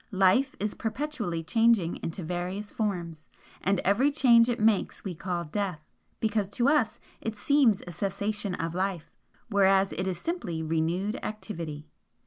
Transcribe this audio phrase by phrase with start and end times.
[0.17, 3.29] Life is perpetually changing into various forms,
[3.61, 8.55] and every change it makes we call 'death' because to us it seems a cessation
[8.55, 9.11] of life,
[9.51, 11.85] whereas it is simply renewed activity.